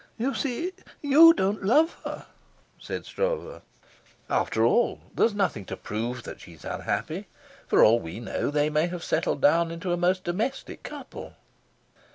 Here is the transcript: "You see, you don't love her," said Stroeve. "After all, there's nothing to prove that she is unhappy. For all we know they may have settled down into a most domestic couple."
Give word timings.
"You 0.17 0.33
see, 0.33 0.71
you 1.03 1.31
don't 1.31 1.63
love 1.63 1.93
her," 2.05 2.25
said 2.79 3.05
Stroeve. 3.05 3.61
"After 4.31 4.65
all, 4.65 5.01
there's 5.13 5.35
nothing 5.35 5.63
to 5.65 5.77
prove 5.77 6.23
that 6.23 6.41
she 6.41 6.53
is 6.53 6.65
unhappy. 6.65 7.27
For 7.67 7.83
all 7.83 7.99
we 7.99 8.19
know 8.19 8.49
they 8.49 8.71
may 8.71 8.87
have 8.87 9.03
settled 9.03 9.43
down 9.43 9.69
into 9.69 9.93
a 9.93 9.97
most 9.97 10.23
domestic 10.23 10.81
couple." 10.81 11.35